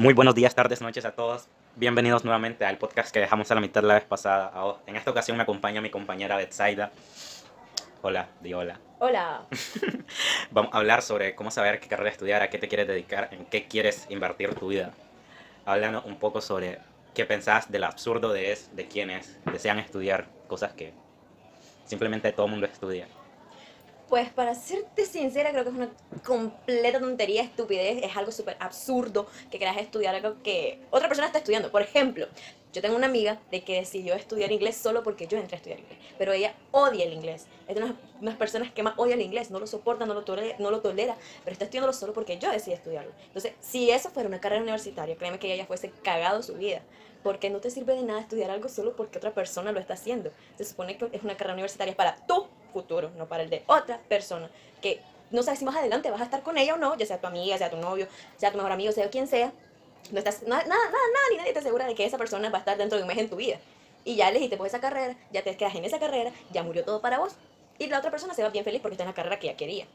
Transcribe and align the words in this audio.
Muy 0.00 0.14
buenos 0.14 0.36
días, 0.36 0.54
tardes, 0.54 0.80
noches 0.80 1.04
a 1.04 1.10
todos. 1.10 1.48
Bienvenidos 1.74 2.24
nuevamente 2.24 2.64
al 2.64 2.78
podcast 2.78 3.12
que 3.12 3.18
dejamos 3.18 3.50
a 3.50 3.56
la 3.56 3.60
mitad 3.60 3.82
la 3.82 3.94
vez 3.94 4.04
pasada. 4.04 4.52
En 4.86 4.94
esta 4.94 5.10
ocasión 5.10 5.36
me 5.36 5.42
acompaña 5.42 5.80
mi 5.80 5.90
compañera 5.90 6.36
Betsaida. 6.36 6.92
Hola, 8.02 8.28
di 8.40 8.54
hola. 8.54 8.78
Hola. 9.00 9.48
Vamos 10.52 10.72
a 10.72 10.78
hablar 10.78 11.02
sobre 11.02 11.34
cómo 11.34 11.50
saber 11.50 11.80
qué 11.80 11.88
carrera 11.88 12.10
estudiar, 12.10 12.42
a 12.42 12.48
qué 12.48 12.58
te 12.58 12.68
quieres 12.68 12.86
dedicar, 12.86 13.30
en 13.32 13.44
qué 13.46 13.66
quieres 13.66 14.06
invertir 14.08 14.54
tu 14.54 14.68
vida. 14.68 14.92
Hablando 15.66 16.04
un 16.04 16.20
poco 16.20 16.40
sobre 16.42 16.78
qué 17.12 17.24
pensás 17.24 17.68
del 17.68 17.82
absurdo 17.82 18.32
de, 18.32 18.52
es, 18.52 18.76
de 18.76 18.86
quienes 18.86 19.36
desean 19.50 19.80
estudiar 19.80 20.28
cosas 20.46 20.74
que 20.74 20.92
simplemente 21.86 22.30
todo 22.30 22.46
el 22.46 22.52
mundo 22.52 22.66
estudia. 22.66 23.08
Pues 24.08 24.30
para 24.30 24.54
serte 24.54 25.04
sincera, 25.04 25.50
creo 25.50 25.64
que 25.64 25.70
es 25.70 25.76
una 25.76 25.90
completa 26.24 26.98
tontería, 26.98 27.42
estupidez, 27.42 28.02
es 28.02 28.16
algo 28.16 28.32
súper 28.32 28.56
absurdo 28.58 29.26
que 29.50 29.58
quieras 29.58 29.76
estudiar 29.76 30.14
algo 30.14 30.42
que 30.42 30.80
otra 30.90 31.08
persona 31.08 31.26
está 31.26 31.40
estudiando. 31.40 31.70
Por 31.70 31.82
ejemplo, 31.82 32.26
yo 32.72 32.80
tengo 32.80 32.96
una 32.96 33.06
amiga 33.06 33.38
de 33.50 33.64
que 33.64 33.74
decidió 33.74 34.14
estudiar 34.14 34.50
inglés 34.50 34.78
solo 34.78 35.02
porque 35.02 35.26
yo 35.26 35.36
entré 35.36 35.56
a 35.56 35.58
estudiar 35.58 35.80
inglés, 35.80 35.98
pero 36.16 36.32
ella 36.32 36.54
odia 36.70 37.04
el 37.04 37.12
inglés. 37.12 37.48
Es 37.66 37.76
de 37.76 37.82
unas, 38.22 38.36
personas 38.36 38.72
que 38.72 38.82
más 38.82 38.94
odia 38.96 39.14
el 39.14 39.20
inglés, 39.20 39.50
no 39.50 39.60
lo 39.60 39.66
soporta, 39.66 40.06
no 40.06 40.14
lo, 40.14 40.24
tolera, 40.24 40.56
no 40.58 40.70
lo 40.70 40.80
tolera, 40.80 41.14
pero 41.44 41.52
está 41.52 41.66
estudiándolo 41.66 41.92
solo 41.92 42.14
porque 42.14 42.38
yo 42.38 42.50
decidí 42.50 42.72
estudiarlo. 42.72 43.12
Entonces, 43.26 43.52
si 43.60 43.90
eso 43.90 44.08
fuera 44.08 44.26
una 44.26 44.40
carrera 44.40 44.62
universitaria, 44.62 45.16
créeme 45.16 45.38
que 45.38 45.48
ella 45.48 45.64
ya 45.64 45.66
fuese 45.66 45.90
cagado 46.02 46.42
su 46.42 46.54
vida 46.54 46.80
porque 47.22 47.50
no 47.50 47.60
te 47.60 47.70
sirve 47.70 47.94
de 47.94 48.04
nada 48.04 48.20
estudiar 48.20 48.50
algo 48.50 48.68
solo 48.68 48.96
porque 48.96 49.18
otra 49.18 49.34
persona 49.34 49.72
lo 49.72 49.80
está 49.80 49.94
haciendo. 49.94 50.30
Se 50.56 50.64
supone 50.64 50.96
que 50.96 51.10
es 51.12 51.22
una 51.22 51.36
carrera 51.36 51.54
universitaria 51.54 51.94
para 51.94 52.16
tu 52.26 52.46
futuro, 52.72 53.10
no 53.16 53.26
para 53.26 53.42
el 53.42 53.50
de 53.50 53.62
otra 53.66 53.98
persona, 54.08 54.50
que 54.80 55.00
no 55.30 55.42
sabes 55.42 55.58
si 55.58 55.64
más 55.64 55.76
adelante 55.76 56.10
vas 56.10 56.20
a 56.20 56.24
estar 56.24 56.42
con 56.42 56.56
ella 56.58 56.74
o 56.74 56.76
no, 56.78 56.96
ya 56.96 57.06
sea 57.06 57.20
tu 57.20 57.26
amiga, 57.26 57.58
sea 57.58 57.70
tu 57.70 57.76
novio, 57.76 58.06
sea 58.36 58.50
tu 58.50 58.56
mejor 58.56 58.72
amigo, 58.72 58.92
sea 58.92 59.10
quien 59.10 59.26
sea. 59.26 59.52
No 60.10 60.18
estás, 60.18 60.42
nada, 60.42 60.62
nada, 60.62 60.84
nada, 60.84 61.24
ni 61.30 61.36
nadie 61.36 61.52
te 61.52 61.58
asegura 61.58 61.86
de 61.86 61.94
que 61.94 62.04
esa 62.04 62.16
persona 62.16 62.48
va 62.50 62.58
a 62.58 62.60
estar 62.60 62.78
dentro 62.78 62.96
de 62.96 63.02
un 63.02 63.08
mes 63.08 63.18
en 63.18 63.28
tu 63.28 63.36
vida. 63.36 63.58
Y 64.04 64.16
ya 64.16 64.28
elegiste 64.30 64.56
por 64.56 64.66
esa 64.66 64.80
carrera, 64.80 65.16
ya 65.32 65.42
te 65.42 65.56
quedas 65.56 65.74
en 65.74 65.84
esa 65.84 65.98
carrera, 65.98 66.32
ya 66.50 66.62
murió 66.62 66.84
todo 66.84 67.00
para 67.00 67.18
vos. 67.18 67.34
Y 67.78 67.88
la 67.88 67.98
otra 67.98 68.10
persona 68.10 68.32
se 68.32 68.42
va 68.42 68.48
bien 68.48 68.64
feliz 68.64 68.80
porque 68.80 68.94
está 68.94 69.04
en 69.04 69.10
la 69.10 69.14
carrera 69.14 69.38
que 69.38 69.48
ella 69.48 69.56
quería. 69.56 69.86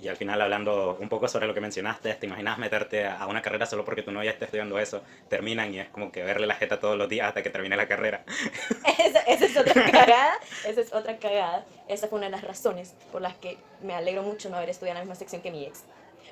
Y 0.00 0.08
al 0.08 0.16
final, 0.16 0.40
hablando 0.40 0.98
un 1.00 1.08
poco 1.08 1.28
sobre 1.28 1.46
lo 1.46 1.54
que 1.54 1.60
mencionaste, 1.60 2.12
¿te 2.14 2.26
imaginas 2.26 2.58
meterte 2.58 3.06
a 3.06 3.26
una 3.26 3.40
carrera 3.40 3.64
solo 3.64 3.84
porque 3.84 4.02
tu 4.02 4.10
novia 4.10 4.30
está 4.30 4.44
estudiando 4.44 4.78
eso? 4.78 5.02
Terminan 5.28 5.72
y 5.72 5.78
es 5.78 5.88
como 5.88 6.12
que 6.12 6.22
verle 6.22 6.46
la 6.46 6.56
jeta 6.56 6.78
todos 6.78 6.98
los 6.98 7.08
días 7.08 7.28
hasta 7.28 7.42
que 7.42 7.50
termine 7.50 7.76
la 7.76 7.88
carrera. 7.88 8.24
esa, 8.98 9.20
esa, 9.20 9.44
es 9.46 9.56
otra 9.56 9.90
cagada, 9.90 10.34
esa 10.66 10.80
es 10.80 10.92
otra 10.92 11.16
cagada. 11.18 11.64
Esa 11.88 12.08
fue 12.08 12.18
una 12.18 12.26
de 12.26 12.32
las 12.32 12.44
razones 12.44 12.94
por 13.12 13.22
las 13.22 13.34
que 13.34 13.56
me 13.82 13.94
alegro 13.94 14.22
mucho 14.22 14.50
no 14.50 14.56
haber 14.56 14.70
estudiado 14.70 14.98
en 14.98 15.00
la 15.00 15.04
misma 15.04 15.14
sección 15.14 15.40
que 15.40 15.50
mi 15.50 15.64
ex. 15.64 15.84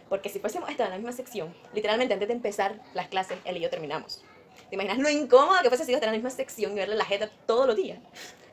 Porque 0.08 0.28
si 0.28 0.40
fuésemos 0.40 0.68
estado 0.68 0.88
en 0.88 0.92
la 0.92 0.98
misma 0.98 1.12
sección, 1.12 1.54
literalmente 1.72 2.12
antes 2.12 2.28
de 2.28 2.34
empezar 2.34 2.74
las 2.94 3.08
clases, 3.08 3.38
él 3.44 3.56
y 3.56 3.60
yo 3.60 3.70
terminamos. 3.70 4.22
¿Te 4.68 4.76
imaginas 4.76 4.98
lo 4.98 5.08
incómodo 5.08 5.62
que 5.62 5.68
fuese 5.68 5.84
sido 5.84 5.96
estar 5.96 6.08
en 6.08 6.12
la 6.12 6.18
misma 6.18 6.30
sección 6.30 6.72
y 6.72 6.74
verle 6.74 6.96
la 6.96 7.04
jeta 7.04 7.30
todos 7.46 7.66
los 7.66 7.76
días? 7.76 7.98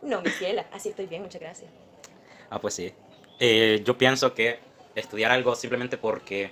No, 0.02 0.22
mi 0.22 0.30
ciela, 0.30 0.66
así 0.72 0.90
estoy 0.90 1.08
bien, 1.08 1.24
muchas 1.24 1.42
gracias. 1.42 1.70
Ah, 2.50 2.60
pues 2.60 2.74
sí. 2.74 2.94
Eh, 3.40 3.82
yo 3.84 3.98
pienso 3.98 4.34
que 4.34 4.60
estudiar 5.00 5.32
algo 5.32 5.56
simplemente 5.56 5.98
porque, 5.98 6.52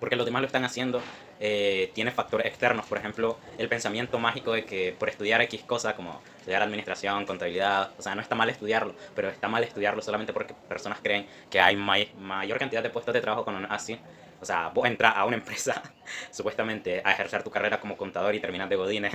porque 0.00 0.16
los 0.16 0.26
demás 0.26 0.42
lo 0.42 0.46
están 0.46 0.64
haciendo 0.64 1.00
eh, 1.40 1.90
tiene 1.94 2.10
factores 2.10 2.46
externos. 2.46 2.86
Por 2.86 2.98
ejemplo, 2.98 3.38
el 3.58 3.68
pensamiento 3.68 4.18
mágico 4.18 4.52
de 4.52 4.64
que 4.64 4.94
por 4.98 5.08
estudiar 5.08 5.40
X 5.42 5.62
cosa, 5.62 5.94
como 5.94 6.20
estudiar 6.38 6.62
administración, 6.62 7.26
contabilidad, 7.26 7.92
o 7.98 8.02
sea, 8.02 8.14
no 8.14 8.22
está 8.22 8.34
mal 8.34 8.50
estudiarlo, 8.50 8.94
pero 9.14 9.28
está 9.28 9.48
mal 9.48 9.62
estudiarlo 9.62 10.02
solamente 10.02 10.32
porque 10.32 10.54
personas 10.68 10.98
creen 11.02 11.26
que 11.50 11.60
hay 11.60 11.76
mayor 11.76 12.58
cantidad 12.58 12.82
de 12.82 12.90
puestos 12.90 13.14
de 13.14 13.20
trabajo 13.20 13.44
con 13.44 13.70
así. 13.70 13.98
O 14.40 14.44
sea, 14.44 14.68
vos 14.68 14.86
entras 14.86 15.16
a 15.16 15.24
una 15.24 15.36
empresa 15.36 15.82
supuestamente 16.30 17.02
a 17.04 17.12
ejercer 17.12 17.42
tu 17.42 17.50
carrera 17.50 17.80
como 17.80 17.96
contador 17.96 18.34
y 18.34 18.40
terminas 18.40 18.68
de 18.68 18.76
godines, 18.76 19.12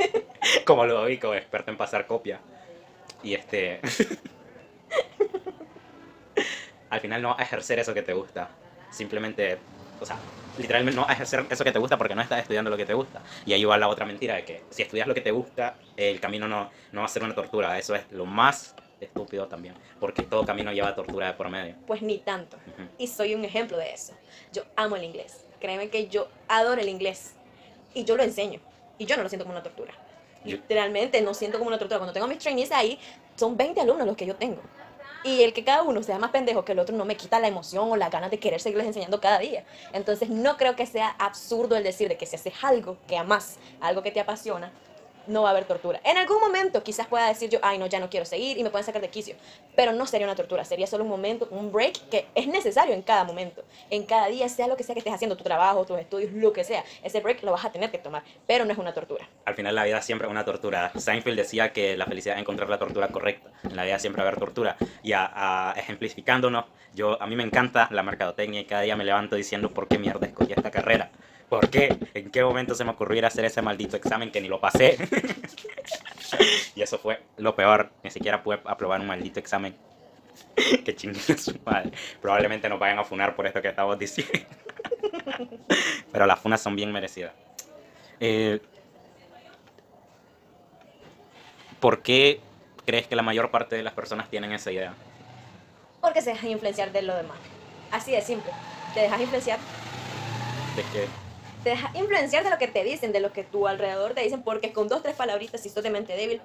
como 0.64 0.86
lo 0.86 1.06
como 1.20 1.34
experto 1.34 1.70
en 1.70 1.76
pasar 1.76 2.06
copia. 2.06 2.40
Y 3.22 3.34
este... 3.34 3.80
al 6.92 7.00
final 7.00 7.22
no 7.22 7.30
vas 7.30 7.38
a 7.40 7.42
ejercer 7.44 7.78
eso 7.78 7.94
que 7.94 8.02
te 8.02 8.12
gusta. 8.12 8.50
Simplemente, 8.90 9.56
o 9.98 10.04
sea, 10.04 10.18
literalmente 10.58 10.94
no 10.94 11.02
vas 11.02 11.10
a 11.10 11.14
ejercer 11.14 11.46
eso 11.48 11.64
que 11.64 11.72
te 11.72 11.78
gusta 11.78 11.96
porque 11.96 12.14
no 12.14 12.20
estás 12.20 12.40
estudiando 12.40 12.70
lo 12.70 12.76
que 12.76 12.84
te 12.84 12.92
gusta. 12.92 13.22
Y 13.46 13.54
ahí 13.54 13.64
va 13.64 13.78
la 13.78 13.88
otra 13.88 14.04
mentira 14.04 14.34
de 14.34 14.44
que 14.44 14.62
si 14.68 14.82
estudias 14.82 15.08
lo 15.08 15.14
que 15.14 15.22
te 15.22 15.30
gusta, 15.30 15.76
el 15.96 16.20
camino 16.20 16.46
no, 16.46 16.70
no 16.92 17.00
va 17.00 17.06
a 17.06 17.08
ser 17.08 17.24
una 17.24 17.34
tortura. 17.34 17.78
Eso 17.78 17.94
es 17.94 18.04
lo 18.10 18.26
más 18.26 18.74
estúpido 19.00 19.48
también, 19.48 19.74
porque 19.98 20.22
todo 20.22 20.44
camino 20.44 20.70
lleva 20.70 20.94
tortura 20.94 21.28
de 21.28 21.32
por 21.32 21.48
medio. 21.48 21.76
Pues 21.86 22.02
ni 22.02 22.18
tanto. 22.18 22.58
Y 22.98 23.06
soy 23.06 23.34
un 23.34 23.46
ejemplo 23.46 23.78
de 23.78 23.90
eso. 23.94 24.12
Yo 24.52 24.64
amo 24.76 24.96
el 24.96 25.04
inglés. 25.04 25.46
Créeme 25.60 25.88
que 25.88 26.08
yo 26.08 26.28
adoro 26.46 26.78
el 26.78 26.90
inglés. 26.90 27.32
Y 27.94 28.04
yo 28.04 28.18
lo 28.18 28.22
enseño. 28.22 28.60
Y 28.98 29.06
yo 29.06 29.16
no 29.16 29.22
lo 29.22 29.30
siento 29.30 29.46
como 29.46 29.54
una 29.54 29.62
tortura. 29.62 29.94
Literalmente 30.44 31.22
no 31.22 31.32
siento 31.32 31.56
como 31.56 31.68
una 31.68 31.78
tortura. 31.78 31.98
Cuando 31.98 32.12
tengo 32.12 32.26
mis 32.26 32.38
trainees 32.38 32.70
ahí, 32.70 32.98
son 33.34 33.56
20 33.56 33.80
alumnos 33.80 34.06
los 34.06 34.16
que 34.16 34.26
yo 34.26 34.36
tengo. 34.36 34.60
Y 35.24 35.42
el 35.42 35.52
que 35.52 35.64
cada 35.64 35.82
uno 35.82 36.02
sea 36.02 36.18
más 36.18 36.30
pendejo 36.30 36.64
que 36.64 36.72
el 36.72 36.80
otro 36.80 36.96
no 36.96 37.04
me 37.04 37.16
quita 37.16 37.38
la 37.38 37.48
emoción 37.48 37.90
o 37.90 37.96
la 37.96 38.10
ganas 38.10 38.30
de 38.30 38.40
querer 38.40 38.60
seguirles 38.60 38.88
enseñando 38.88 39.20
cada 39.20 39.38
día. 39.38 39.64
Entonces 39.92 40.28
no 40.28 40.56
creo 40.56 40.74
que 40.74 40.86
sea 40.86 41.10
absurdo 41.18 41.76
el 41.76 41.84
decir 41.84 42.08
de 42.08 42.16
que 42.16 42.26
si 42.26 42.36
haces 42.36 42.54
algo 42.62 42.96
que 43.06 43.16
amas, 43.16 43.58
algo 43.80 44.02
que 44.02 44.10
te 44.10 44.20
apasiona, 44.20 44.72
no 45.26 45.42
va 45.42 45.48
a 45.48 45.50
haber 45.52 45.64
tortura. 45.64 46.00
En 46.04 46.16
algún 46.16 46.40
momento 46.40 46.82
quizás 46.82 47.06
pueda 47.06 47.28
decir 47.28 47.50
yo, 47.50 47.58
ay 47.62 47.78
no, 47.78 47.86
ya 47.86 48.00
no 48.00 48.10
quiero 48.10 48.26
seguir 48.26 48.58
y 48.58 48.62
me 48.62 48.70
pueden 48.70 48.84
sacar 48.84 49.02
de 49.02 49.08
quicio, 49.08 49.36
pero 49.76 49.92
no 49.92 50.06
sería 50.06 50.26
una 50.26 50.36
tortura, 50.36 50.64
sería 50.64 50.86
solo 50.86 51.04
un 51.04 51.10
momento, 51.10 51.48
un 51.50 51.72
break 51.72 52.08
que 52.08 52.26
es 52.34 52.46
necesario 52.46 52.94
en 52.94 53.02
cada 53.02 53.24
momento, 53.24 53.64
en 53.90 54.04
cada 54.04 54.26
día, 54.28 54.48
sea 54.48 54.66
lo 54.66 54.76
que 54.76 54.84
sea 54.84 54.94
que 54.94 55.00
estés 55.00 55.14
haciendo, 55.14 55.36
tu 55.36 55.44
trabajo, 55.44 55.84
tus 55.84 55.98
estudios, 55.98 56.32
lo 56.32 56.52
que 56.52 56.64
sea, 56.64 56.84
ese 57.02 57.20
break 57.20 57.42
lo 57.42 57.52
vas 57.52 57.64
a 57.64 57.72
tener 57.72 57.90
que 57.90 57.98
tomar, 57.98 58.22
pero 58.46 58.64
no 58.64 58.72
es 58.72 58.78
una 58.78 58.92
tortura. 58.92 59.28
Al 59.44 59.54
final 59.54 59.74
la 59.74 59.84
vida 59.84 60.00
siempre 60.02 60.26
es 60.26 60.30
una 60.30 60.44
tortura. 60.44 60.92
Seinfeld 60.96 61.36
decía 61.36 61.72
que 61.72 61.96
la 61.96 62.06
felicidad 62.06 62.36
es 62.36 62.40
encontrar 62.40 62.68
la 62.68 62.78
tortura 62.78 63.08
correcta, 63.08 63.50
en 63.64 63.76
la 63.76 63.84
vida 63.84 63.98
siempre 63.98 64.22
va 64.22 64.28
a 64.28 64.30
haber 64.30 64.40
tortura. 64.40 64.76
Y 65.02 65.12
a, 65.12 65.74
ejemplificándonos, 65.76 66.64
yo, 66.94 67.20
a 67.22 67.26
mí 67.26 67.36
me 67.36 67.42
encanta 67.42 67.88
la 67.90 68.02
mercadotecnia 68.02 68.60
y 68.60 68.64
cada 68.64 68.82
día 68.82 68.96
me 68.96 69.04
levanto 69.04 69.36
diciendo 69.36 69.70
por 69.70 69.88
qué 69.88 69.98
mierda 69.98 70.26
escogí 70.26 70.52
esta 70.52 70.70
carrera 70.70 71.10
¿Por 71.52 71.68
qué? 71.68 71.94
¿En 72.14 72.30
qué 72.30 72.42
momento 72.42 72.74
se 72.74 72.82
me 72.82 72.92
ocurrió 72.92 73.18
ir 73.18 73.24
a 73.26 73.28
hacer 73.28 73.44
ese 73.44 73.60
maldito 73.60 73.94
examen 73.94 74.32
que 74.32 74.40
ni 74.40 74.48
lo 74.48 74.58
pasé? 74.58 74.96
y 76.74 76.80
eso 76.80 76.96
fue 76.96 77.20
lo 77.36 77.54
peor. 77.54 77.90
Ni 78.02 78.10
siquiera 78.10 78.42
pude 78.42 78.58
aprobar 78.64 78.98
un 79.02 79.06
maldito 79.06 79.38
examen. 79.38 79.76
que 80.82 80.96
chingada 80.96 81.36
su 81.36 81.54
madre. 81.62 81.92
Probablemente 82.22 82.70
nos 82.70 82.80
vayan 82.80 83.00
a 83.00 83.04
funar 83.04 83.36
por 83.36 83.46
esto 83.46 83.60
que 83.60 83.68
estamos 83.68 83.98
diciendo. 83.98 84.32
Pero 86.10 86.24
las 86.24 86.40
funas 86.40 86.62
son 86.62 86.74
bien 86.74 86.90
merecidas. 86.90 87.34
Eh, 88.18 88.58
¿Por 91.80 92.00
qué 92.00 92.40
crees 92.86 93.06
que 93.08 93.14
la 93.14 93.22
mayor 93.22 93.50
parte 93.50 93.76
de 93.76 93.82
las 93.82 93.92
personas 93.92 94.30
tienen 94.30 94.52
esa 94.52 94.72
idea? 94.72 94.94
Porque 96.00 96.22
se 96.22 96.30
dejan 96.30 96.48
influenciar 96.48 96.92
de 96.92 97.02
lo 97.02 97.14
demás. 97.14 97.36
Así 97.90 98.12
de 98.12 98.22
simple. 98.22 98.50
Te 98.94 99.00
dejas 99.00 99.20
influenciar. 99.20 99.58
¿De 100.76 100.82
qué? 100.94 101.31
Te 101.62 101.70
deja 101.70 101.90
influenciar 101.94 102.44
de 102.44 102.50
lo 102.50 102.58
que 102.58 102.68
te 102.68 102.84
dicen, 102.84 103.12
de 103.12 103.20
lo 103.20 103.32
que 103.32 103.44
tu 103.44 103.68
alrededor 103.68 104.14
te 104.14 104.22
dicen, 104.22 104.42
porque 104.42 104.72
con 104.72 104.88
dos, 104.88 105.02
tres 105.02 105.16
palabritas, 105.16 105.62
si 105.62 105.68
sos 105.68 105.82
de 105.82 105.90
mente 105.90 106.14
débil, 106.14 106.40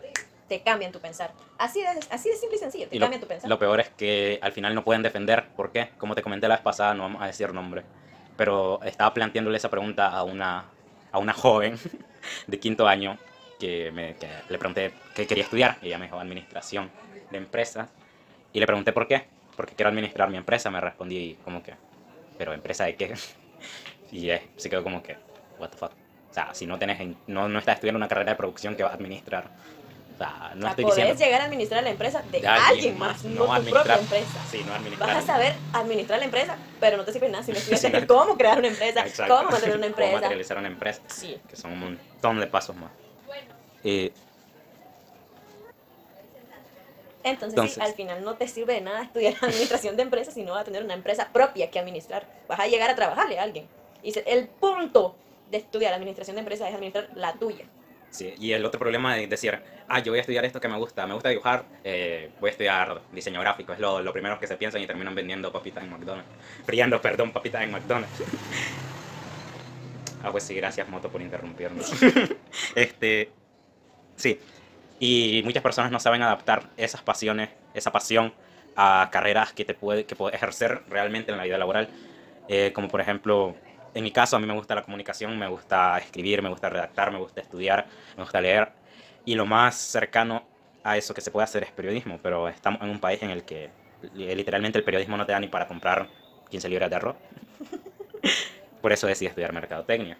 te 0.47 0.61
cambian 0.61 0.91
tu 0.91 0.99
pensar. 0.99 1.33
Así 1.57 1.81
de, 1.81 1.87
así 2.09 2.29
de 2.29 2.35
simple 2.35 2.57
y 2.57 2.59
sencillo, 2.59 2.87
te 2.87 2.99
cambian 2.99 3.21
tu 3.21 3.27
pensar. 3.27 3.49
Lo 3.49 3.59
peor 3.59 3.79
es 3.79 3.89
que 3.89 4.39
al 4.41 4.51
final 4.51 4.73
no 4.75 4.83
pueden 4.83 5.01
defender. 5.01 5.47
¿Por 5.55 5.71
qué? 5.71 5.89
Como 5.97 6.15
te 6.15 6.21
comenté 6.21 6.47
la 6.47 6.55
vez 6.55 6.63
pasada, 6.63 6.93
no 6.93 7.03
vamos 7.03 7.21
a 7.21 7.27
decir 7.27 7.53
nombre. 7.53 7.83
Pero 8.37 8.81
estaba 8.83 9.13
planteándole 9.13 9.57
esa 9.57 9.69
pregunta 9.69 10.07
a 10.07 10.23
una, 10.23 10.65
a 11.11 11.17
una 11.17 11.33
joven 11.33 11.77
de 12.47 12.59
quinto 12.59 12.87
año 12.87 13.17
que, 13.59 13.91
me, 13.91 14.15
que 14.15 14.27
le 14.47 14.57
pregunté 14.57 14.93
qué 15.15 15.25
quería 15.25 15.43
estudiar. 15.43 15.77
Y 15.81 15.87
ella 15.87 15.97
me 15.97 16.05
dijo 16.05 16.19
administración 16.19 16.91
de 17.31 17.37
empresas. 17.37 17.89
Y 18.53 18.59
le 18.59 18.65
pregunté 18.67 18.93
por 18.93 19.07
qué. 19.07 19.25
Porque 19.55 19.73
quiero 19.73 19.89
administrar 19.89 20.29
mi 20.29 20.37
empresa. 20.37 20.69
Me 20.69 20.79
respondí 20.79 21.37
como 21.43 21.63
que, 21.63 21.73
¿pero 22.37 22.53
empresa 22.53 22.85
de 22.85 22.95
qué? 22.95 23.15
Y 24.11 24.29
es, 24.29 24.41
se 24.55 24.69
quedó 24.69 24.83
como 24.83 25.03
que, 25.03 25.17
what 25.59 25.69
the 25.69 25.77
fuck. 25.77 25.91
O 26.29 26.33
sea, 26.33 26.53
si 26.53 26.65
no, 26.65 26.77
tenés, 26.77 26.99
no, 27.27 27.49
no 27.49 27.59
estás 27.59 27.75
estudiando 27.75 27.97
una 27.97 28.07
carrera 28.07 28.31
de 28.31 28.37
producción 28.37 28.75
que 28.75 28.83
vas 28.83 28.91
a 28.91 28.95
administrar. 28.95 29.49
O 30.13 30.17
sea, 30.17 30.51
no 30.55 30.67
estoy 30.67 30.85
diciendo... 30.85 31.13
llegar 31.13 31.41
a 31.41 31.45
administrar 31.45 31.83
la 31.83 31.91
empresa 31.91 32.23
de, 32.31 32.47
alguien, 32.47 32.97
más, 32.97 33.23
no, 33.23 33.45
tu 33.61 33.69
propia 33.69 33.95
empresa. 33.95 34.39
Sí, 34.49 34.63
no 34.65 34.73
administrar. 34.73 35.09
Vas 35.09 35.23
a 35.23 35.27
saber 35.27 35.53
administrar 35.73 36.19
la 36.19 36.25
empresa, 36.25 36.57
pero 36.79 36.97
no 36.97 37.05
te 37.05 37.13
sirve 37.13 37.29
nada 37.29 37.43
si 37.43 37.51
no 37.51 37.57
estudias 37.71 38.05
cómo 38.05 38.35
crear 38.35 38.57
una 38.57 38.67
empresa, 38.67 39.05
cómo 39.27 39.51
mantener 39.51 39.75
una 39.77 39.85
empresa. 39.85 40.11
Cómo 40.11 40.21
materializar 40.21 40.57
una 40.57 40.67
empresa. 40.67 41.01
Sí. 41.07 41.39
Que 41.47 41.55
son 41.55 41.73
un 41.73 41.79
montón 41.79 42.39
de 42.39 42.47
pasos 42.47 42.75
más. 42.75 42.91
Eh, 43.83 44.11
entonces, 47.23 47.73
sí, 47.73 47.81
al 47.81 47.93
final 47.93 48.23
no 48.23 48.35
te 48.35 48.47
sirve 48.47 48.73
de 48.73 48.81
nada 48.81 49.03
estudiar 49.03 49.35
administración 49.41 49.95
de 49.97 50.03
empresas 50.03 50.33
si 50.33 50.43
no 50.43 50.53
vas 50.53 50.61
a 50.61 50.65
tener 50.65 50.83
una 50.83 50.93
empresa 50.93 51.29
propia 51.31 51.69
que 51.69 51.79
administrar. 51.79 52.25
Vas 52.47 52.59
a 52.59 52.67
llegar 52.67 52.89
a 52.89 52.95
trabajarle 52.95 53.39
a 53.39 53.43
alguien. 53.43 53.67
Y 54.07 54.13
el 54.25 54.47
punto 54.47 55.17
de 55.51 55.57
estudiar 55.57 55.93
administración 55.93 56.37
de 56.37 56.39
empresas 56.39 56.69
es 56.69 56.75
administrar 56.75 57.09
la 57.15 57.33
tuya. 57.33 57.65
Sí, 58.09 58.33
y 58.39 58.53
el 58.53 58.63
otro 58.63 58.79
problema 58.79 59.13
de 59.15 59.27
decir, 59.27 59.59
ah, 59.89 59.99
yo 59.99 60.13
voy 60.13 60.19
a 60.19 60.21
estudiar 60.21 60.45
esto 60.45 60.61
que 60.61 60.69
me 60.69 60.77
gusta, 60.77 61.05
me 61.05 61.13
gusta 61.13 61.27
dibujar, 61.27 61.65
eh, 61.83 62.29
voy 62.39 62.47
a 62.47 62.51
estudiar 62.51 63.01
diseño 63.11 63.41
gráfico, 63.41 63.73
es 63.73 63.79
lo, 63.79 64.01
lo, 64.01 64.13
primero 64.13 64.39
que 64.39 64.47
se 64.47 64.55
piensan 64.55 64.81
y 64.81 64.87
terminan 64.87 65.13
vendiendo 65.13 65.51
papitas 65.51 65.83
en 65.83 65.89
McDonald's. 65.89 66.29
Friando, 66.65 67.01
perdón, 67.01 67.33
papitas 67.33 67.61
en 67.63 67.71
McDonald's. 67.71 68.23
Ah, 70.23 70.31
pues 70.31 70.45
sí, 70.45 70.55
gracias 70.55 70.87
Moto 70.87 71.09
por 71.09 71.21
interrumpirnos. 71.21 71.91
este, 72.75 73.29
sí. 74.15 74.39
Y 75.01 75.41
muchas 75.43 75.61
personas 75.61 75.91
no 75.91 75.99
saben 75.99 76.21
adaptar 76.21 76.69
esas 76.77 77.01
pasiones, 77.01 77.49
esa 77.73 77.91
pasión 77.91 78.33
a 78.77 79.09
carreras 79.11 79.51
que 79.51 79.65
te 79.65 79.73
puede, 79.73 80.05
que 80.05 80.15
puede 80.15 80.33
ejercer 80.33 80.83
realmente 80.87 81.33
en 81.33 81.37
la 81.37 81.43
vida 81.43 81.57
laboral. 81.57 81.89
Eh, 82.47 82.71
como 82.73 82.87
por 82.87 83.01
ejemplo, 83.01 83.55
en 83.93 84.03
mi 84.03 84.11
caso, 84.11 84.35
a 84.35 84.39
mí 84.39 84.45
me 84.45 84.53
gusta 84.53 84.75
la 84.75 84.83
comunicación, 84.83 85.37
me 85.37 85.47
gusta 85.47 85.97
escribir, 85.97 86.41
me 86.41 86.49
gusta 86.49 86.69
redactar, 86.69 87.11
me 87.11 87.19
gusta 87.19 87.41
estudiar, 87.41 87.87
me 88.15 88.23
gusta 88.23 88.41
leer. 88.41 88.69
Y 89.25 89.35
lo 89.35 89.45
más 89.45 89.75
cercano 89.75 90.43
a 90.83 90.97
eso 90.97 91.13
que 91.13 91.21
se 91.21 91.31
puede 91.31 91.45
hacer 91.45 91.63
es 91.63 91.71
periodismo, 91.71 92.19
pero 92.21 92.47
estamos 92.47 92.81
en 92.81 92.89
un 92.89 92.99
país 92.99 93.21
en 93.23 93.31
el 93.31 93.43
que 93.43 93.69
literalmente 94.13 94.77
el 94.77 94.85
periodismo 94.85 95.17
no 95.17 95.25
te 95.25 95.31
da 95.31 95.39
ni 95.39 95.47
para 95.47 95.67
comprar 95.67 96.07
15 96.49 96.69
libras 96.69 96.89
de 96.89 96.95
arroz. 96.95 97.15
Por 98.81 98.91
eso 98.91 99.07
decidí 99.07 99.27
estudiar 99.27 99.53
mercadotecnia. 99.53 100.17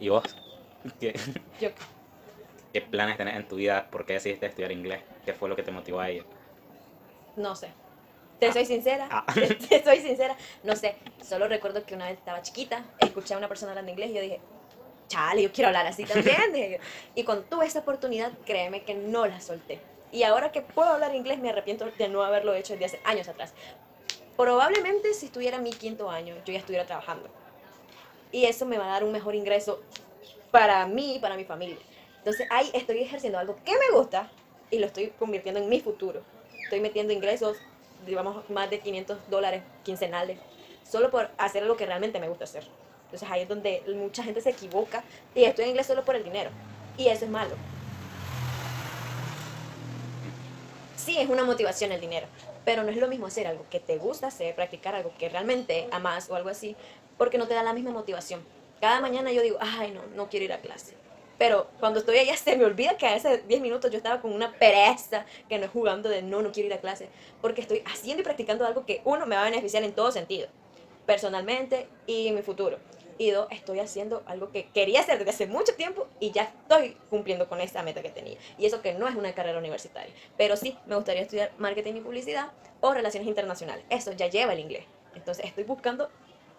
¿Y 0.00 0.08
vos? 0.08 0.36
¿Qué, 1.00 1.18
Yo, 1.60 1.70
¿Qué 2.72 2.80
planes 2.80 3.16
tenés 3.16 3.36
en 3.36 3.48
tu 3.48 3.56
vida? 3.56 3.88
¿Por 3.90 4.06
qué 4.06 4.14
decidiste 4.14 4.46
estudiar 4.46 4.72
inglés? 4.72 5.02
¿Qué 5.24 5.32
fue 5.32 5.48
lo 5.48 5.56
que 5.56 5.62
te 5.62 5.72
motivó 5.72 6.00
a 6.00 6.08
ello? 6.10 6.24
no 7.36 7.54
sé. 7.54 7.70
Te 8.38 8.52
soy 8.52 8.64
sincera, 8.66 9.08
Ah. 9.10 9.24
te, 9.68 9.82
soy 9.82 9.98
sincera, 10.00 10.36
no 10.62 10.76
sé. 10.76 10.96
Solo 11.22 11.48
recuerdo 11.48 11.84
que 11.84 11.94
una 11.94 12.06
vez 12.06 12.18
estaba 12.18 12.40
chiquita, 12.42 12.84
escuché 13.00 13.34
a 13.34 13.38
una 13.38 13.48
persona 13.48 13.72
hablando 13.72 13.90
inglés 13.90 14.10
y 14.10 14.14
yo 14.14 14.20
dije, 14.20 14.40
chale, 15.08 15.42
yo 15.42 15.52
quiero 15.52 15.68
hablar 15.68 15.86
así 15.86 16.04
también. 16.04 16.52
dije. 16.52 16.80
Y 17.14 17.24
cuando 17.24 17.44
tuve 17.44 17.66
esa 17.66 17.80
oportunidad, 17.80 18.32
créeme 18.46 18.84
que 18.84 18.94
no 18.94 19.26
la 19.26 19.40
solté. 19.40 19.80
Y 20.12 20.22
ahora 20.22 20.52
que 20.52 20.62
puedo 20.62 20.88
hablar 20.88 21.14
inglés, 21.14 21.38
me 21.38 21.50
arrepiento 21.50 21.90
de 21.98 22.08
no 22.08 22.22
haberlo 22.22 22.54
hecho 22.54 22.72
desde 22.74 22.86
hace 22.86 23.00
años 23.04 23.28
atrás. 23.28 23.52
Probablemente 24.36 25.12
si 25.14 25.26
estuviera 25.26 25.56
en 25.56 25.64
mi 25.64 25.70
quinto 25.70 26.10
año, 26.10 26.36
yo 26.46 26.52
ya 26.52 26.60
estuviera 26.60 26.86
trabajando. 26.86 27.28
Y 28.30 28.44
eso 28.44 28.66
me 28.66 28.78
va 28.78 28.84
a 28.86 28.88
dar 28.88 29.04
un 29.04 29.12
mejor 29.12 29.34
ingreso 29.34 29.82
para 30.50 30.86
mí 30.86 31.16
y 31.16 31.18
para 31.18 31.36
mi 31.36 31.44
familia. 31.44 31.76
Entonces 32.18 32.46
ahí 32.50 32.70
estoy 32.72 33.00
ejerciendo 33.02 33.38
algo 33.38 33.56
que 33.64 33.72
me 33.72 33.90
gusta 33.98 34.30
y 34.70 34.78
lo 34.78 34.86
estoy 34.86 35.08
convirtiendo 35.18 35.60
en 35.60 35.68
mi 35.68 35.80
futuro. 35.80 36.22
Estoy 36.62 36.80
metiendo 36.80 37.12
ingresos, 37.12 37.56
digamos, 38.06 38.48
más 38.50 38.70
de 38.70 38.80
500 38.80 39.18
dólares 39.30 39.62
quincenales, 39.84 40.38
solo 40.88 41.10
por 41.10 41.30
hacer 41.38 41.64
lo 41.64 41.76
que 41.76 41.86
realmente 41.86 42.20
me 42.20 42.28
gusta 42.28 42.44
hacer. 42.44 42.64
Entonces 43.04 43.28
ahí 43.30 43.42
es 43.42 43.48
donde 43.48 43.82
mucha 43.94 44.22
gente 44.22 44.40
se 44.40 44.50
equivoca 44.50 45.02
y 45.34 45.44
estudia 45.44 45.68
inglés 45.68 45.86
solo 45.86 46.04
por 46.04 46.16
el 46.16 46.24
dinero. 46.24 46.50
Y 46.96 47.08
eso 47.08 47.24
es 47.24 47.30
malo. 47.30 47.54
Sí, 50.96 51.16
es 51.16 51.28
una 51.28 51.44
motivación 51.44 51.92
el 51.92 52.00
dinero, 52.00 52.26
pero 52.64 52.82
no 52.82 52.90
es 52.90 52.96
lo 52.98 53.08
mismo 53.08 53.26
hacer 53.26 53.46
algo 53.46 53.64
que 53.70 53.80
te 53.80 53.96
gusta 53.96 54.26
hacer, 54.26 54.54
practicar 54.54 54.94
algo 54.94 55.12
que 55.18 55.28
realmente 55.28 55.88
amas 55.90 56.28
o 56.28 56.34
algo 56.34 56.50
así, 56.50 56.76
porque 57.16 57.38
no 57.38 57.48
te 57.48 57.54
da 57.54 57.62
la 57.62 57.72
misma 57.72 57.92
motivación. 57.92 58.42
Cada 58.80 59.00
mañana 59.00 59.32
yo 59.32 59.40
digo, 59.40 59.56
ay, 59.60 59.90
no, 59.90 60.02
no 60.14 60.28
quiero 60.28 60.44
ir 60.44 60.52
a 60.52 60.60
clase. 60.60 60.94
Pero 61.38 61.68
cuando 61.78 62.00
estoy 62.00 62.18
allá 62.18 62.36
se 62.36 62.56
me 62.56 62.64
olvida 62.64 62.96
que 62.96 63.06
a 63.06 63.14
esos 63.14 63.46
10 63.46 63.60
minutos 63.60 63.90
yo 63.90 63.96
estaba 63.96 64.20
con 64.20 64.32
una 64.32 64.52
pereza, 64.52 65.24
que 65.48 65.58
no 65.58 65.66
es 65.66 65.70
jugando 65.70 66.08
de 66.08 66.20
no, 66.22 66.42
no 66.42 66.50
quiero 66.50 66.66
ir 66.66 66.74
a 66.74 66.80
clase, 66.80 67.08
porque 67.40 67.60
estoy 67.60 67.82
haciendo 67.86 68.22
y 68.22 68.24
practicando 68.24 68.66
algo 68.66 68.84
que 68.84 69.00
uno 69.04 69.24
me 69.24 69.36
va 69.36 69.42
a 69.42 69.44
beneficiar 69.44 69.84
en 69.84 69.92
todo 69.92 70.10
sentido, 70.10 70.48
personalmente 71.06 71.88
y 72.06 72.26
en 72.26 72.34
mi 72.34 72.42
futuro. 72.42 72.78
Y 73.20 73.30
dos, 73.30 73.48
estoy 73.50 73.80
haciendo 73.80 74.22
algo 74.26 74.52
que 74.52 74.68
quería 74.68 75.00
hacer 75.00 75.18
desde 75.18 75.30
hace 75.30 75.46
mucho 75.48 75.74
tiempo 75.74 76.06
y 76.20 76.30
ya 76.30 76.42
estoy 76.44 76.96
cumpliendo 77.10 77.48
con 77.48 77.60
esa 77.60 77.82
meta 77.82 78.00
que 78.00 78.10
tenía. 78.10 78.38
Y 78.58 78.66
eso 78.66 78.80
que 78.80 78.94
no 78.94 79.08
es 79.08 79.16
una 79.16 79.32
carrera 79.32 79.58
universitaria. 79.58 80.14
Pero 80.36 80.56
sí, 80.56 80.76
me 80.86 80.94
gustaría 80.94 81.22
estudiar 81.22 81.50
marketing 81.58 81.94
y 81.94 82.00
publicidad 82.00 82.52
o 82.80 82.94
relaciones 82.94 83.28
internacionales. 83.28 83.84
Eso 83.90 84.12
ya 84.12 84.28
lleva 84.28 84.52
el 84.52 84.60
inglés. 84.60 84.84
Entonces 85.16 85.46
estoy 85.46 85.64
buscando 85.64 86.10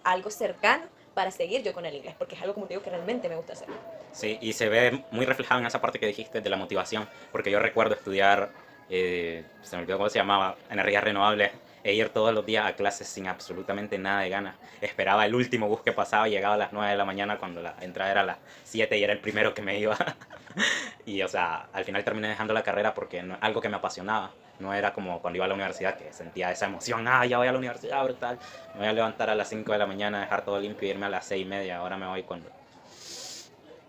algo 0.03 0.29
cercano 0.29 0.83
para 1.19 1.31
seguir 1.31 1.61
yo 1.63 1.73
con 1.73 1.85
el 1.85 1.93
inglés, 1.93 2.15
porque 2.17 2.35
es 2.35 2.41
algo, 2.41 2.53
como 2.53 2.65
te 2.65 2.75
digo, 2.75 2.81
que 2.81 2.91
realmente 2.91 3.27
me 3.27 3.35
gusta 3.35 3.51
hacer. 3.51 3.67
Sí, 4.13 4.37
y 4.39 4.53
se 4.53 4.69
ve 4.69 5.03
muy 5.11 5.25
reflejado 5.25 5.59
en 5.59 5.67
esa 5.67 5.81
parte 5.81 5.99
que 5.99 6.07
dijiste 6.07 6.39
de 6.39 6.49
la 6.49 6.55
motivación, 6.55 7.09
porque 7.33 7.51
yo 7.51 7.59
recuerdo 7.59 7.93
estudiar, 7.93 8.51
eh, 8.89 9.43
se 9.61 9.75
me 9.75 9.81
olvidó 9.81 9.97
cómo 9.97 10.09
se 10.09 10.17
llamaba, 10.17 10.55
energías 10.69 11.03
renovables, 11.03 11.51
e 11.83 11.93
ir 11.93 12.07
todos 12.07 12.33
los 12.33 12.45
días 12.45 12.65
a 12.65 12.73
clases 12.77 13.09
sin 13.09 13.27
absolutamente 13.27 13.97
nada 13.97 14.21
de 14.21 14.29
ganas. 14.29 14.55
Esperaba 14.79 15.25
el 15.25 15.35
último 15.35 15.67
bus 15.67 15.81
que 15.81 15.91
pasaba, 15.91 16.29
llegaba 16.29 16.55
a 16.55 16.57
las 16.57 16.71
9 16.71 16.89
de 16.89 16.97
la 16.97 17.03
mañana 17.03 17.37
cuando 17.37 17.61
la 17.61 17.75
entrada 17.81 18.11
era 18.11 18.21
a 18.21 18.25
las 18.25 18.37
7 18.63 18.97
y 18.97 19.03
era 19.03 19.11
el 19.11 19.19
primero 19.19 19.53
que 19.53 19.61
me 19.61 19.77
iba. 19.77 19.97
y 21.05 21.21
o 21.21 21.27
sea, 21.27 21.67
al 21.73 21.85
final 21.85 22.03
terminé 22.03 22.29
dejando 22.29 22.53
la 22.53 22.63
carrera 22.63 22.93
porque 22.93 23.23
no, 23.23 23.37
algo 23.41 23.61
que 23.61 23.69
me 23.69 23.77
apasionaba. 23.77 24.31
No 24.59 24.73
era 24.73 24.91
como 24.93 25.21
cuando 25.21 25.37
iba 25.37 25.45
a 25.45 25.47
la 25.47 25.53
universidad 25.53 25.97
que 25.97 26.11
sentía 26.11 26.51
esa 26.51 26.65
emoción, 26.65 27.07
ah, 27.07 27.25
ya 27.25 27.37
voy 27.37 27.47
a 27.47 27.51
la 27.53 27.57
universidad, 27.57 28.03
brutal. 28.03 28.37
Me 28.73 28.79
voy 28.79 28.89
a 28.89 28.93
levantar 28.93 29.29
a 29.29 29.35
las 29.35 29.47
5 29.47 29.71
de 29.71 29.77
la 29.77 29.85
mañana, 29.85 30.19
dejar 30.19 30.43
todo 30.43 30.59
limpio 30.59 30.85
y 30.87 30.91
irme 30.91 31.05
a 31.05 31.09
las 31.09 31.25
6 31.25 31.43
y 31.43 31.45
media. 31.45 31.77
Ahora 31.77 31.95
me 31.95 32.05
voy 32.05 32.23
cuando 32.23 32.49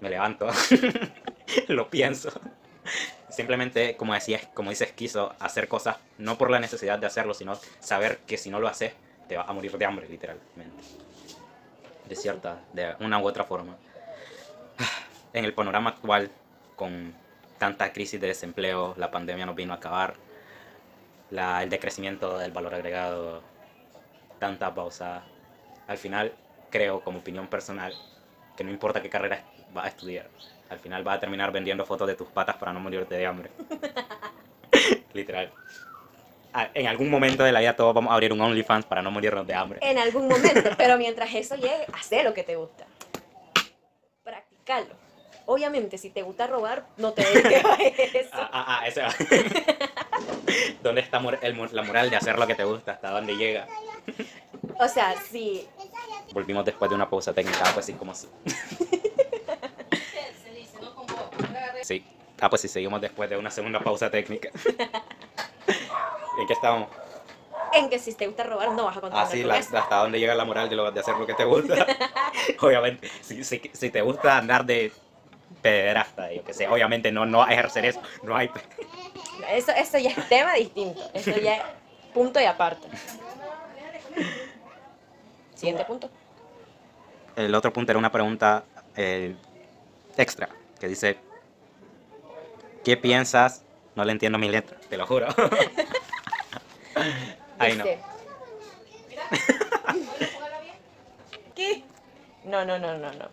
me 0.01 0.09
levanto, 0.09 0.49
lo 1.69 1.91
pienso. 1.91 2.31
Simplemente, 3.29 3.97
como 3.97 4.15
decías, 4.15 4.49
como 4.55 4.71
dices, 4.71 4.93
quiso 4.93 5.35
hacer 5.39 5.69
cosas 5.69 5.97
no 6.19 6.37
por 6.39 6.51
la 6.51 6.59
necesidad 6.59 6.99
de 6.99 7.07
hacerlo, 7.07 7.35
sino 7.35 7.59
saber 7.81 8.19
que 8.27 8.37
si 8.37 8.51
no 8.51 8.61
lo 8.61 8.69
haces, 8.69 8.93
te 9.29 9.37
vas 9.37 9.49
a 9.49 9.53
morir 9.53 9.77
de 9.77 9.85
hambre, 9.85 10.09
literalmente. 10.09 10.83
De 12.09 12.17
cierta, 12.17 12.61
de 12.73 12.95
una 13.01 13.19
u 13.19 13.27
otra 13.27 13.45
forma. 13.45 13.77
En 15.33 15.45
el 15.45 15.55
panorama 15.55 15.91
actual, 15.91 16.29
con 16.81 17.13
tanta 17.59 17.93
crisis 17.93 18.19
de 18.19 18.29
desempleo, 18.29 18.95
la 18.97 19.11
pandemia 19.11 19.45
nos 19.45 19.55
vino 19.55 19.75
a 19.75 19.77
acabar, 19.77 20.15
la- 21.31 21.63
el 21.63 21.69
decrecimiento 21.69 22.39
del 22.39 22.53
valor 22.53 22.75
agregado, 22.75 23.43
tanta 24.39 24.75
pausa. 24.75 25.23
Al 25.87 25.99
final, 25.99 26.33
creo, 26.71 27.03
como 27.03 27.19
opinión 27.19 27.49
personal, 27.49 27.93
que 28.57 28.65
no 28.65 28.71
importa 28.71 29.03
qué 29.03 29.11
carrera 29.11 29.45
vas 29.75 29.85
a 29.85 29.89
estudiar, 29.89 30.27
al 30.71 30.79
final 30.79 31.03
vas 31.05 31.19
a 31.19 31.21
terminar 31.21 31.53
vendiendo 31.53 31.85
fotos 31.85 32.09
de 32.09 32.15
tus 32.17 32.29
patas 32.29 32.57
para 32.57 32.73
no 32.73 32.81
morirte 32.81 33.15
de 33.15 33.27
hambre. 33.27 33.51
Literal. 35.13 35.53
Ah, 36.55 36.71
En 36.73 36.87
algún 36.87 37.11
momento 37.11 37.45
de 37.45 37.53
la 37.53 37.61
vida 37.61 37.77
todos 37.77 37.95
vamos 37.95 38.11
a 38.11 38.15
abrir 38.15 38.33
un 38.33 38.41
OnlyFans 38.41 38.87
para 38.87 39.03
no 39.03 39.11
morirnos 39.11 39.47
de 39.47 39.53
hambre. 39.55 39.79
En 39.83 39.99
algún 39.99 40.29
momento, 40.29 40.71
pero 40.79 40.97
mientras 40.97 41.33
eso 41.35 41.57
llegue, 41.57 41.87
haz 41.93 42.11
lo 42.25 42.33
que 42.33 42.43
te 42.43 42.57
gusta. 42.57 42.87
Practicarlo. 44.25 45.10
Obviamente, 45.51 45.99
si 45.99 46.11
te 46.11 46.23
gusta 46.23 46.47
robar, 46.47 46.87
no 46.97 47.13
te 47.13 47.25
dediques 47.25 47.65
a 47.65 47.75
eso. 48.19 48.29
Ah, 48.35 48.51
ah, 48.53 48.79
ah, 48.83 48.87
ese 48.87 49.03
va. 49.03 49.09
¿Dónde 50.81 51.01
está 51.01 51.21
el 51.43 51.59
la 51.73 51.83
moral 51.83 52.09
de 52.09 52.15
hacer 52.15 52.39
lo 52.39 52.47
que 52.47 52.55
te 52.55 52.63
gusta? 52.63 52.93
¿Hasta 52.93 53.11
dónde 53.11 53.35
llega? 53.37 53.67
O 54.79 54.87
sea, 54.87 55.21
si 55.21 55.67
Volvimos 56.33 56.65
después 56.65 56.89
de 56.89 56.95
una 56.95 57.11
pausa 57.11 57.33
técnica, 57.35 57.65
ah, 57.65 57.71
pues 57.75 57.87
sí, 57.87 57.95
como 57.95 58.15
Sí. 61.83 62.05
Ah, 62.41 62.49
pues 62.49 62.63
sí, 62.63 62.69
seguimos 62.69 63.01
después 63.01 63.29
de 63.29 63.37
una 63.37 63.51
segunda 63.51 63.81
pausa 63.81 64.09
técnica. 64.09 64.51
¿En 66.39 66.47
qué 66.47 66.53
estábamos? 66.53 66.89
en 67.73 67.91
que 67.91 67.99
si 67.99 68.15
te 68.15 68.29
gusta 68.29 68.45
robar, 68.45 68.71
no 68.71 68.85
vas 68.85 68.97
a 68.97 69.01
contar 69.01 69.25
Ah, 69.25 69.27
sí, 69.29 69.43
la- 69.43 69.57
hasta 69.57 69.97
dónde 69.97 70.21
llega 70.21 70.37
la 70.37 70.45
moral 70.45 70.69
de, 70.69 70.77
lo, 70.77 70.93
de 70.93 71.01
hacer 71.01 71.17
lo 71.17 71.27
que 71.27 71.35
te 71.35 71.45
gusta. 71.45 71.87
obviamente, 72.61 73.11
si, 73.21 73.43
si, 73.43 73.61
si 73.73 73.91
te 73.91 74.01
gusta 74.01 74.39
andar 74.39 74.65
de 74.65 74.93
pederasta, 75.63 76.33
yo 76.33 76.45
que 76.45 76.53
sé, 76.55 76.69
obviamente 76.69 77.11
no, 77.13 77.27
no 77.27 77.47
ejercer 77.47 77.85
eso, 77.85 78.01
no 78.23 78.37
hay... 78.37 78.51
Eso, 79.51 79.73
eso 79.73 79.99
ya 79.99 80.11
es 80.11 80.29
tema 80.29 80.55
distinto. 80.55 81.01
Eso 81.15 81.37
ya 81.39 81.57
es 81.57 81.63
punto 82.15 82.41
y 82.41 82.45
aparte. 82.45 82.87
Siguiente 85.55 85.85
punto. 85.85 86.09
El 87.37 87.55
otro 87.55 87.73
punto 87.73 87.93
era 87.93 87.99
una 87.99 88.13
pregunta 88.13 88.65
eh, 88.97 89.35
extra, 90.17 90.49
que 90.79 90.89
dice, 90.89 91.19
¿qué 92.85 92.97
piensas? 92.97 93.63
No 93.95 94.05
le 94.05 94.13
entiendo 94.13 94.39
mi 94.39 94.49
letra, 94.49 94.77
te 94.89 94.97
lo 94.97 95.07
juro. 95.07 95.27
Ay, 97.59 97.77
no. 97.77 97.85
Dice- 97.85 97.99
¿Qué? 101.55 101.83
No, 102.45 102.65
no, 102.65 102.79
no, 102.79 102.97
no, 102.99 103.13
no. 103.13 103.29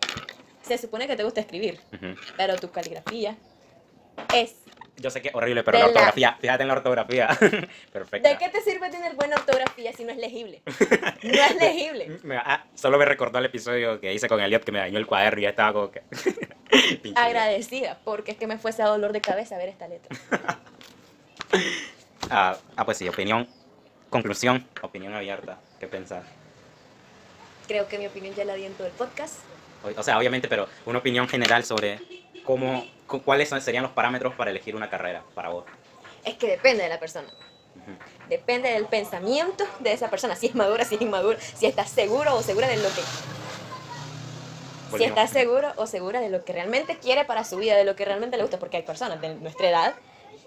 Se 0.68 0.78
supone 0.78 1.06
que 1.06 1.16
te 1.16 1.24
gusta 1.24 1.40
escribir, 1.40 1.80
pero 2.36 2.56
tu 2.56 2.70
caligrafía 2.70 3.36
es... 4.34 4.54
Yo 4.96 5.10
sé 5.10 5.22
que 5.22 5.28
es 5.28 5.34
horrible, 5.34 5.62
pero 5.62 5.78
la 5.78 5.84
la- 5.84 5.88
ortografía, 5.90 6.36
fíjate 6.40 6.62
en 6.62 6.68
la 6.68 6.74
ortografía. 6.74 7.28
Perfecto. 7.92 8.28
¿De 8.28 8.36
qué 8.36 8.48
te 8.48 8.60
sirve 8.62 8.90
tener 8.90 9.14
buena 9.14 9.36
ortografía 9.36 9.92
si 9.92 10.04
no 10.04 10.10
es 10.10 10.18
legible? 10.18 10.60
No 11.22 11.30
es 11.44 11.56
legible. 11.60 12.18
Ah, 12.44 12.64
solo 12.74 12.98
me 12.98 13.04
recordó 13.04 13.38
el 13.38 13.44
episodio 13.44 14.00
que 14.00 14.12
hice 14.12 14.28
con 14.28 14.40
Elliot 14.40 14.64
que 14.64 14.72
me 14.72 14.80
dañó 14.80 14.98
el 14.98 15.06
cuaderno 15.06 15.38
y 15.38 15.42
ya 15.44 15.50
estaba 15.50 15.72
como 15.72 15.90
que... 15.92 16.02
Agradecida, 17.14 17.98
porque 18.04 18.32
es 18.32 18.36
que 18.38 18.46
me 18.48 18.58
fuese 18.58 18.82
a 18.82 18.86
dolor 18.86 19.12
de 19.12 19.20
cabeza 19.20 19.56
ver 19.56 19.68
esta 19.68 19.86
letra. 19.88 20.16
Ah, 22.30 22.56
ah, 22.76 22.84
pues 22.84 22.98
sí, 22.98 23.08
opinión. 23.08 23.48
Conclusión, 24.10 24.66
opinión 24.82 25.14
abierta. 25.14 25.60
¿Qué 25.78 25.86
pensás? 25.86 26.24
Creo 27.68 27.86
que 27.86 27.98
mi 27.98 28.06
opinión 28.06 28.34
ya 28.34 28.44
la 28.44 28.54
di 28.54 28.64
en 28.64 28.72
todo 28.74 28.86
el 28.86 28.92
podcast. 28.94 29.36
O, 29.96 30.02
sea, 30.02 30.18
obviamente, 30.18 30.48
pero 30.48 30.68
una 30.86 30.98
opinión 30.98 31.28
general 31.28 31.64
sobre 31.64 32.00
cómo, 32.44 32.84
cu- 33.06 33.22
cuáles 33.22 33.48
serían 33.48 33.82
los 33.82 33.92
parámetros 33.92 34.34
para 34.34 34.50
elegir 34.50 34.74
una 34.76 34.90
carrera 34.90 35.22
para 35.34 35.50
vos. 35.50 35.64
Es 36.24 36.34
que 36.34 36.48
depende 36.48 36.82
de 36.82 36.88
la 36.88 36.98
persona. 36.98 37.28
Depende 38.28 38.70
del 38.70 38.86
pensamiento 38.86 39.64
de 39.78 39.92
esa 39.92 40.10
persona, 40.10 40.36
si 40.36 40.46
es 40.48 40.54
madura, 40.54 40.84
si 40.84 40.96
es 40.96 41.00
inmadura, 41.00 41.38
si 41.40 41.66
está 41.66 41.86
seguro 41.86 42.34
o 42.34 42.42
segura 42.42 42.66
de 42.68 42.76
lo 42.76 42.88
que 42.88 43.00
si 44.98 45.04
está 45.04 45.26
seguro 45.26 45.72
o 45.76 45.86
segura 45.86 46.20
de 46.20 46.28
lo 46.30 46.44
que 46.44 46.52
realmente 46.52 46.98
quiere 46.98 47.24
para 47.24 47.44
su 47.44 47.56
vida, 47.56 47.76
de 47.76 47.84
lo 47.84 47.94
que 47.94 48.04
realmente 48.04 48.36
le 48.36 48.42
gusta, 48.42 48.58
porque 48.58 48.78
hay 48.78 48.82
personas 48.82 49.20
de 49.20 49.34
nuestra 49.36 49.68
edad 49.68 49.94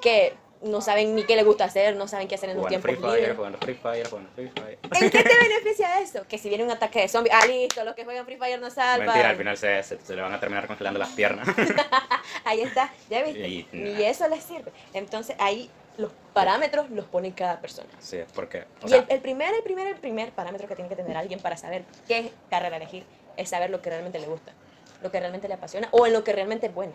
que 0.01 0.33
no 0.63 0.79
saben 0.81 1.15
ni 1.15 1.23
qué 1.23 1.35
les 1.35 1.43
gusta 1.45 1.63
hacer, 1.65 1.95
no 1.95 2.07
saben 2.07 2.27
qué 2.27 2.35
hacer 2.35 2.49
en 2.51 2.57
Jugando 2.57 2.69
tiempos 2.69 2.91
Free 2.91 3.01
Fire, 3.01 3.17
libres. 3.19 3.35
jugando 3.37 3.57
Free 3.57 3.73
Fire, 3.73 4.07
jugando 4.07 4.29
Free 4.35 4.49
Fire. 4.49 4.79
¿En 4.83 5.09
qué 5.09 5.23
te 5.23 5.35
beneficia 5.49 5.99
eso? 6.01 6.25
Que 6.27 6.37
si 6.37 6.49
viene 6.49 6.63
un 6.63 6.71
ataque 6.71 7.01
de 7.01 7.07
zombies, 7.07 7.35
ah, 7.35 7.45
listo, 7.47 7.83
los 7.83 7.95
que 7.95 8.03
juegan 8.05 8.25
Free 8.25 8.37
Fire 8.37 8.59
no 8.59 8.69
salvan. 8.69 9.07
Mentira, 9.07 9.29
al 9.29 9.37
final 9.37 9.57
se, 9.57 9.81
se, 9.83 9.99
se 9.99 10.15
le 10.15 10.21
van 10.21 10.33
a 10.33 10.39
terminar 10.39 10.67
congelando 10.67 10.99
las 10.99 11.09
piernas. 11.09 11.47
Ahí 12.45 12.61
está, 12.61 12.93
ya 13.09 13.23
viste. 13.23 13.47
Y- 13.47 13.67
Ni 13.71 14.03
eso 14.03 14.27
les 14.27 14.43
sirve. 14.43 14.71
Entonces 14.93 15.35
ahí 15.39 15.69
los 15.97 16.11
parámetros 16.33 16.89
los 16.91 17.05
pone 17.05 17.33
cada 17.33 17.59
persona. 17.59 17.89
sí, 17.99 18.19
porque, 18.33 18.65
o 18.81 18.85
Y 18.85 18.89
sea, 18.89 18.99
el, 18.99 19.05
el 19.09 19.19
primer, 19.19 19.53
el 19.53 19.61
primer, 19.63 19.87
el 19.87 19.95
primer 19.97 20.31
parámetro 20.31 20.67
que 20.67 20.75
tiene 20.75 20.89
que 20.89 20.95
tener 20.95 21.17
alguien 21.17 21.39
para 21.39 21.57
saber 21.57 21.83
qué 22.07 22.31
carrera 22.49 22.77
elegir 22.77 23.03
es 23.35 23.49
saber 23.49 23.69
lo 23.69 23.81
que 23.81 23.89
realmente 23.89 24.17
le 24.19 24.27
gusta, 24.27 24.53
lo 25.01 25.11
que 25.11 25.19
realmente 25.19 25.47
le 25.47 25.55
apasiona 25.55 25.89
o 25.91 26.07
en 26.07 26.13
lo 26.13 26.23
que 26.23 26.31
realmente 26.33 26.67
es 26.67 26.73
bueno. 26.73 26.93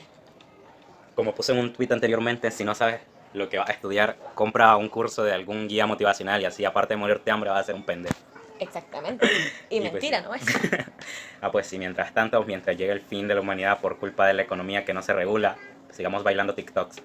como 1.15 1.35
puse 1.35 1.53
en 1.53 1.59
un 1.59 1.73
tweet 1.73 1.89
anteriormente, 1.93 2.51
si 2.51 2.65
no 2.65 2.75
sabes 2.75 3.01
lo 3.37 3.49
que 3.49 3.59
vas 3.59 3.69
a 3.69 3.73
estudiar, 3.73 4.17
compra 4.35 4.77
un 4.77 4.89
curso 4.89 5.23
de 5.23 5.33
algún 5.33 5.69
guía 5.69 5.87
motivacional 5.87 6.41
y 6.41 6.47
así, 6.47 6.65
aparte 6.65 6.95
de 6.95 6.99
morirte 6.99 7.27
de 7.27 7.31
hambre, 7.33 7.51
vas 7.51 7.61
a 7.61 7.65
ser 7.65 7.75
un 7.75 7.85
pendejo. 7.85 8.17
Exactamente. 8.59 9.27
Y, 9.69 9.77
Y 9.77 9.81
pues 9.81 9.93
mentira. 9.93 10.21
¿no 10.23 10.35
es? 10.35 10.43
Ah, 11.43 11.51
pues 11.53 11.67
sí, 11.67 11.79
mientras 11.79 12.13
tanto, 12.15 12.43
mientras 12.45 12.77
llegue 12.77 12.93
el 12.93 13.01
fin 13.01 13.29
de 13.29 13.35
la 13.35 13.41
humanidad 13.41 13.81
por 13.81 13.99
culpa 13.99 14.27
de 14.27 14.33
la 14.33 14.43
economía 14.43 14.85
que 14.85 14.95
no 14.95 15.03
se 15.03 15.13
regula, 15.13 15.57
sigamos 15.91 16.23
bailando 16.23 16.55
TikToks. 16.55 17.03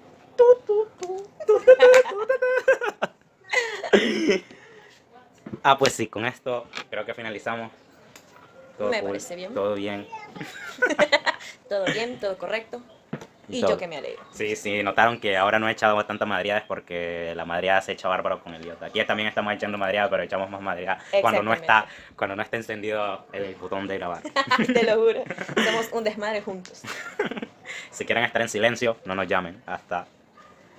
Ah, 5.62 5.78
pues 5.78 5.92
sí, 5.92 6.06
con 6.06 6.24
esto 6.24 6.66
creo 6.88 7.04
que 7.04 7.14
finalizamos. 7.14 7.70
Me 8.78 9.00
cool, 9.00 9.10
parece 9.10 9.36
bien. 9.36 9.54
Todo 9.54 9.74
bien. 9.74 10.08
Todo 11.68 11.84
bien, 11.92 12.18
todo 12.18 12.38
correcto. 12.38 12.80
Y 13.52 13.60
yo 13.60 13.76
que 13.76 13.86
me 13.86 13.98
alegro. 13.98 14.22
Sí, 14.32 14.56
sí, 14.56 14.82
notaron 14.82 15.20
que 15.20 15.36
ahora 15.36 15.58
no 15.58 15.68
he 15.68 15.72
echado 15.72 16.02
tanta 16.06 16.24
madreada 16.24 16.60
es 16.60 16.66
porque 16.66 17.34
la 17.36 17.44
madreada 17.44 17.82
se 17.82 17.92
echa 17.92 18.08
bárbaro 18.08 18.42
con 18.42 18.54
el 18.54 18.62
idiota. 18.62 18.86
Aquí 18.86 19.04
también 19.04 19.28
estamos 19.28 19.52
echando 19.52 19.76
madreada, 19.76 20.08
pero 20.08 20.22
echamos 20.22 20.48
más 20.48 20.62
madreada 20.62 20.98
cuando 21.20 21.42
no 21.42 21.52
está, 21.52 21.86
cuando 22.16 22.34
no 22.34 22.42
está 22.42 22.56
encendido 22.56 23.26
el 23.32 23.54
botón 23.56 23.86
de 23.86 23.98
grabar. 23.98 24.22
Te 24.72 24.84
lo 24.84 24.96
juro. 24.96 25.22
Somos 25.64 25.92
un 25.92 26.04
desmadre 26.04 26.40
juntos. 26.42 26.82
Si 27.90 28.04
quieren 28.04 28.24
estar 28.24 28.42
en 28.42 28.48
silencio, 28.48 28.98
no 29.04 29.14
nos 29.14 29.26
llamen. 29.26 29.62
Hasta 29.66 30.06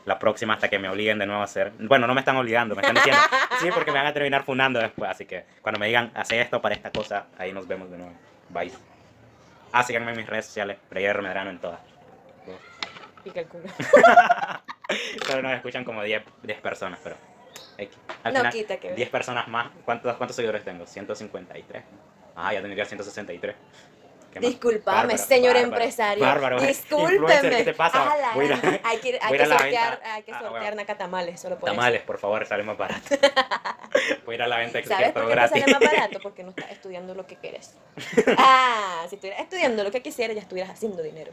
la 0.05 0.19
próxima, 0.19 0.53
hasta 0.53 0.67
que 0.67 0.77
me 0.77 0.89
obliguen 0.89 1.17
de 1.17 1.25
nuevo 1.25 1.41
a 1.41 1.45
hacer. 1.45 1.71
Bueno, 1.79 2.05
no 2.05 2.13
me 2.13 2.19
están 2.19 2.35
obligando, 2.35 2.75
me 2.75 2.81
están 2.81 2.95
diciendo. 2.95 3.21
Sí, 3.59 3.69
porque 3.73 3.91
me 3.91 3.97
van 3.97 4.07
a 4.07 4.13
terminar 4.13 4.43
funando 4.43 4.79
después. 4.79 5.09
Así 5.09 5.25
que 5.25 5.45
cuando 5.61 5.79
me 5.79 5.87
digan, 5.87 6.11
hace 6.13 6.39
esto 6.41 6.61
para 6.61 6.75
esta 6.75 6.91
cosa, 6.91 7.27
ahí 7.37 7.51
nos 7.53 7.67
vemos 7.67 7.89
de 7.89 7.97
nuevo. 7.97 8.13
Bye. 8.49 8.71
Ah, 9.71 9.81
síganme 9.81 10.11
en 10.11 10.17
mis 10.17 10.27
redes 10.27 10.45
sociales, 10.45 10.77
Freyer 10.89 11.19
Medrano 11.21 11.49
en 11.49 11.59
todas. 11.59 11.79
Pica 13.23 13.39
el 13.39 13.47
culo. 13.47 13.63
Solo 15.27 15.41
nos 15.41 15.53
escuchan 15.53 15.83
como 15.85 16.03
10, 16.03 16.23
10 16.43 16.61
personas, 16.61 16.99
pero. 17.03 17.15
Al 18.23 18.33
No 18.33 18.39
final, 18.39 18.53
quita 18.53 18.77
que 18.77 18.87
ver. 18.89 18.95
10 18.97 19.09
personas 19.09 19.47
más. 19.47 19.71
¿Cuántos, 19.85 20.15
¿Cuántos 20.17 20.35
seguidores 20.35 20.63
tengo? 20.63 20.85
153. 20.85 21.83
Ah, 22.35 22.53
ya 22.53 22.61
tendría 22.61 22.85
163. 22.85 23.55
¿Qué 24.31 24.39
más? 24.39 24.49
Disculpame, 24.49 24.97
Bárbaro, 24.97 25.17
señor 25.17 25.53
bárbaro, 25.53 25.73
empresario. 25.75 26.23
Bárbaro. 26.25 26.61
Discúlpeme. 26.61 27.49
¿qué 27.57 27.63
te 27.63 27.73
pasa? 27.73 28.11
A 28.11 28.17
la 28.17 28.29
a 28.29 28.33
hay 28.33 28.97
que, 28.99 29.19
hay 29.21 29.37
que 29.37 29.45
sortear, 29.45 30.01
hay 30.03 30.23
que 30.23 30.31
Ah, 30.31 30.39
sortear 30.39 30.49
bueno. 30.61 30.75
nacatamales, 30.75 31.39
solo 31.39 31.57
por 31.59 31.69
eso. 31.69 31.75
Tamales, 31.75 32.01
por 32.01 32.17
favor, 32.17 32.45
sale 32.45 32.63
más 32.63 32.77
barato. 32.77 33.01
Voy 34.25 34.33
a 34.33 34.35
ir 34.35 34.41
a 34.41 34.47
la 34.47 34.57
venta 34.57 34.79
de 34.79 34.85
¿Sabes 34.85 35.11
por 35.11 35.25
qué 35.27 35.31
gratis. 35.31 35.61
sale 35.61 35.71
más 35.71 35.81
barato? 35.91 36.19
Porque 36.19 36.43
no 36.43 36.49
estás 36.49 36.71
estudiando 36.71 37.13
lo 37.13 37.27
que 37.27 37.35
quieres. 37.37 37.77
Ah, 38.37 39.05
si 39.07 39.15
estuvieras 39.15 39.41
estudiando 39.41 39.83
lo 39.83 39.91
que 39.91 40.01
quisieras, 40.01 40.35
ya 40.35 40.41
estuvieras 40.41 40.71
haciendo 40.71 41.01
dinero. 41.03 41.31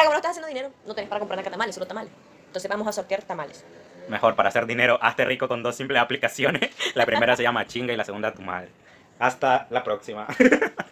Como 0.00 0.12
no 0.12 0.16
estás 0.16 0.30
haciendo 0.30 0.48
dinero, 0.48 0.72
no 0.86 0.94
tenés 0.94 1.08
para 1.08 1.18
comprar 1.20 1.38
nacatamales, 1.38 1.74
solo 1.74 1.86
tamales. 1.86 2.12
Entonces 2.46 2.68
vamos 2.68 2.86
a 2.88 2.92
sortear 2.92 3.22
tamales. 3.22 3.64
Mejor, 4.08 4.34
para 4.34 4.48
hacer 4.48 4.66
dinero, 4.66 4.98
hazte 5.00 5.24
rico 5.24 5.46
con 5.46 5.62
dos 5.62 5.76
simples 5.76 6.00
aplicaciones. 6.00 6.70
La 6.94 7.06
primera 7.06 7.36
se 7.36 7.42
llama 7.42 7.66
Chinga 7.66 7.92
y 7.92 7.96
la 7.96 8.04
segunda 8.04 8.32
Tu 8.32 8.42
Madre. 8.42 8.70
Hasta 9.18 9.66
la 9.70 9.84
próxima. 9.84 10.26